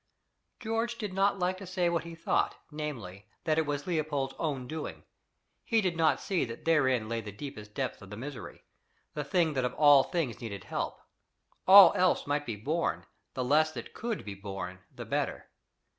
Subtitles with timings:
[0.59, 4.67] George did not like to say what he thought, namely, that it was Leopold's own
[4.67, 5.03] doing.
[5.63, 8.63] He did not see that therein lay the deepest depth of the misery
[9.13, 10.99] the thing that of all things needed help:
[11.67, 15.51] all else might be borne; the less that COULD be borne the better.